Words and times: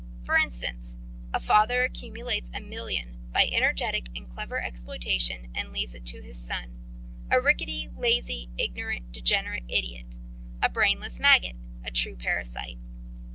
For 0.23 0.35
instance: 0.35 0.97
a 1.31 1.39
father 1.39 1.83
accumulates 1.83 2.49
a 2.55 2.59
million 2.59 3.19
by 3.31 3.47
energetic 3.53 4.09
and 4.15 4.27
clever 4.27 4.59
exploitation, 4.59 5.51
and 5.53 5.71
leaves 5.71 5.93
it 5.93 6.07
to 6.07 6.23
his 6.23 6.39
son 6.39 6.71
a 7.29 7.39
rickety, 7.39 7.87
lazy, 7.95 8.49
ignorant, 8.57 9.11
degenerate 9.11 9.65
idiot, 9.67 10.17
a 10.59 10.69
brainless 10.69 11.19
maggot, 11.19 11.55
a 11.85 11.91
true 11.91 12.15
parasite. 12.15 12.79